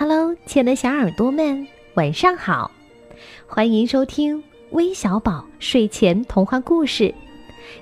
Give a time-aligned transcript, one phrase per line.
[0.00, 2.70] Hello，亲爱的小耳朵们，晚上好！
[3.46, 7.14] 欢迎收听微小宝睡前童话故事，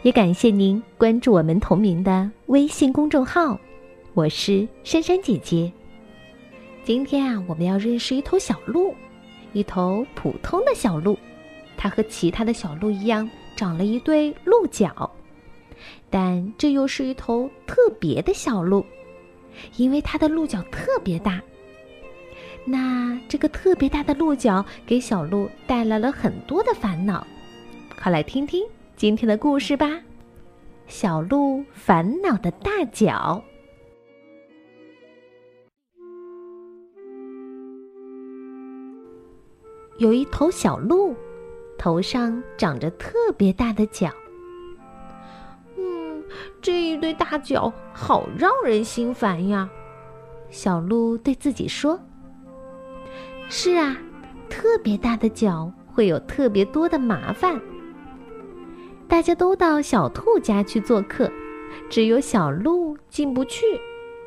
[0.03, 3.57] 也感谢您关注我们同名的微信公众号。
[4.15, 5.73] 我是珊珊姐姐。
[6.83, 8.93] 今天啊，我们要认识一头小鹿，
[9.53, 11.17] 一头普通的小鹿。
[11.77, 15.09] 它和其他的小鹿一样，长了一对鹿角，
[16.11, 18.85] 但这又是一头特别的小鹿，
[19.77, 21.41] 因为它的鹿角特别大。
[22.71, 27.27] 那这个特别大的鹿角给小鹿带来了很多的烦恼，
[27.99, 28.63] 快来听听
[28.95, 29.99] 今天的故事吧。
[30.87, 33.43] 小鹿烦恼的大脚。
[39.99, 41.17] 有一头小鹿，
[41.79, 44.11] 头上长着特别大的角。
[45.79, 46.23] 嗯，
[46.61, 49.71] 这一对大脚好让人心烦呀。
[50.51, 51.99] 小鹿对自己说。
[53.49, 53.97] 是啊，
[54.51, 57.59] 特别大的脚会有特别多的麻烦。
[59.09, 61.31] 大家都到小兔家去做客，
[61.89, 63.65] 只有小鹿进不去，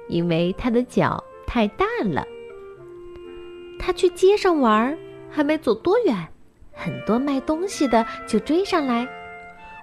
[0.09, 2.25] 因为它的脚太大了。
[3.77, 4.97] 它去街上玩，
[5.29, 6.27] 还没走多远，
[6.73, 9.07] 很多卖东西的就追上来：“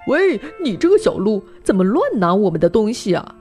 [0.08, 3.36] 喂，你这个小鹿，怎么乱拿我们的东西啊？”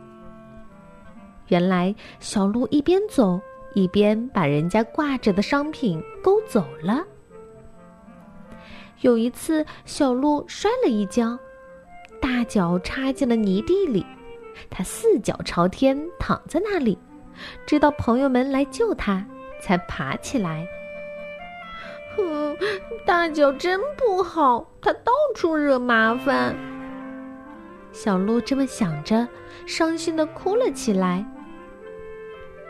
[1.49, 3.41] 原来小鹿一边走。
[3.77, 7.05] 一边把人家挂着的商品勾走了。
[9.01, 11.37] 有一次，小鹿摔了一跤，
[12.19, 14.03] 大脚插进了泥地里，
[14.67, 16.97] 它四脚朝天躺在那里，
[17.67, 19.23] 直到朋友们来救它，
[19.61, 20.67] 才爬起来。
[22.15, 22.57] 哼，
[23.05, 26.55] 大脚真不好，它到处惹麻烦。
[27.91, 29.27] 小鹿这么想着，
[29.67, 31.23] 伤心的哭了起来。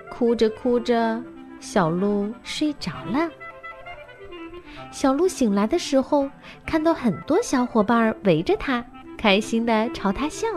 [0.09, 1.21] 哭着哭着，
[1.59, 3.29] 小鹿睡着了。
[4.91, 6.29] 小鹿醒来的时候，
[6.65, 8.83] 看到很多小伙伴围着它，
[9.17, 10.47] 开心的朝它笑。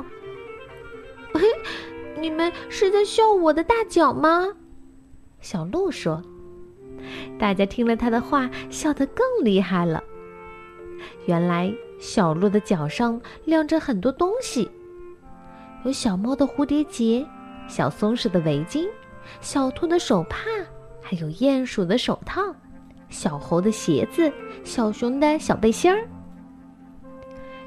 [1.33, 1.41] 嘿，
[2.21, 4.49] 你们是在笑我的大脚吗？
[5.41, 6.23] 小鹿说。
[7.39, 10.03] 大家听了他的话，笑得更厉害了。
[11.25, 14.71] 原来，小鹿的脚上晾着很多东西，
[15.85, 17.27] 有小猫的蝴蝶结，
[17.69, 18.87] 小松鼠的围巾。
[19.41, 20.39] 小兔的手帕，
[21.03, 22.43] 还有鼹鼠的手套，
[23.09, 24.33] 小猴的鞋子，
[24.65, 26.07] 小熊的小背心儿。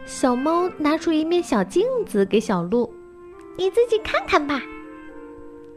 [0.05, 2.93] 小猫拿出一面小镜子给小鹿
[3.57, 4.61] ：“你自己看看吧。”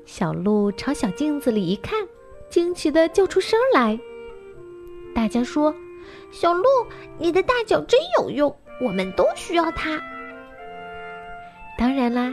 [0.05, 2.07] 小鹿朝小镜子里一看，
[2.51, 3.99] 惊奇的叫出声来。
[5.15, 5.75] 大家说
[6.31, 6.65] ：“小鹿，
[7.19, 10.01] 你的大脚真有用，我们都需要它。”
[11.77, 12.33] 当然啦。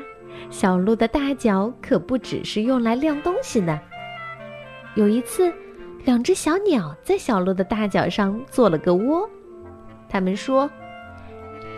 [0.50, 3.80] 小鹿的大脚可不只是用来晾东西的。
[4.96, 5.52] 有一次，
[6.06, 9.30] 两只小鸟在小鹿的大脚上做了个窝。
[10.10, 10.70] 他们说：“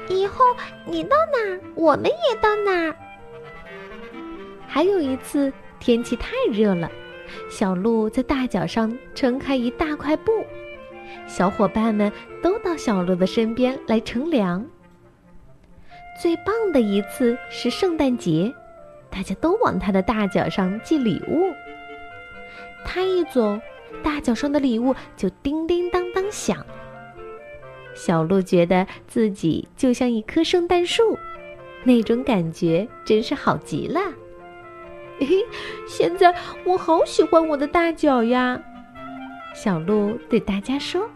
[0.09, 0.43] 以后
[0.85, 2.95] 你到哪儿，我们也到哪儿。”
[4.67, 6.91] 还有一次，天气太热了，
[7.49, 10.31] 小鹿在大脚上撑开一大块布，
[11.27, 12.11] 小伙伴们
[12.41, 14.65] 都到小鹿的身边来乘凉。
[16.21, 18.53] 最棒的一次是圣诞节，
[19.09, 21.53] 大家都往他的大脚上寄礼物。
[22.85, 23.59] 他一走，
[24.01, 26.65] 大脚上的礼物就叮叮当当响。
[27.93, 31.17] 小鹿觉得自己就像一棵圣诞树，
[31.83, 33.99] 那种感觉真是好极了。
[35.19, 35.35] 嘿嘿，
[35.87, 36.33] 现在
[36.65, 38.61] 我好喜欢我的大脚呀！
[39.53, 41.09] 小鹿对大家说。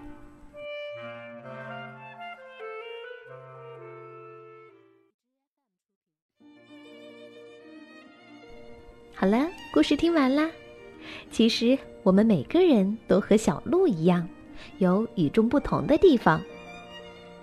[9.19, 10.49] 好了，故事听完啦。
[11.29, 14.25] 其实我们每个人都和小鹿一样，
[14.77, 16.41] 有与众不同的地方。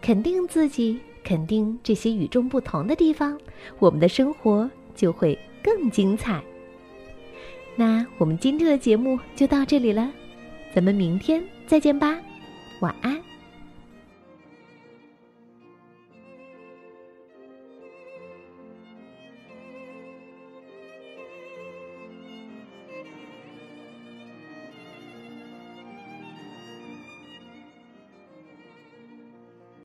[0.01, 3.39] 肯定自己，肯定这些与众不同的地方，
[3.79, 6.43] 我们的生活就会更精彩。
[7.77, 10.11] 那我们今天的节目就到这里了，
[10.75, 12.19] 咱们明天再见吧，
[12.81, 13.26] 晚安。